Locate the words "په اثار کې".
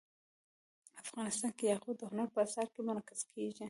2.33-2.79